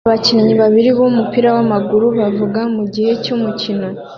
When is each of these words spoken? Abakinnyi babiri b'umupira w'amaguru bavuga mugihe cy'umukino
Abakinnyi 0.07 0.53
babiri 0.61 0.89
b'umupira 0.97 1.49
w'amaguru 1.55 2.05
bavuga 2.19 2.61
mugihe 2.75 3.11
cy'umukino 3.23 3.87